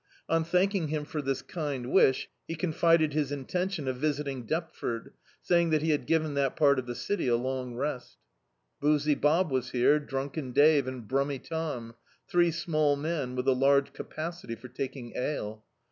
[0.27, 5.13] On thanking him for this kind wish, he confided his intention of visit ing Deptford,
[5.43, 8.17] saying that he had given that part of the city a long rest
[8.79, 11.93] "Boozy" Bob was here, "Drunken Dave" and "Brummy Tom";
[12.27, 15.63] three small men with a large ca pacity for taking ale.